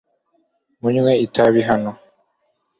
[0.77, 1.91] ntunywe itabi hano